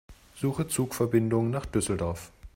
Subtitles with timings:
[0.33, 2.31] Suche Zugverbindungen nach Düsseldorf.